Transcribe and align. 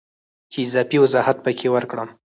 چې 0.51 0.57
اضافي 0.67 0.97
وضاحت 1.03 1.37
پکې 1.45 1.67
ورکړم 1.75 2.09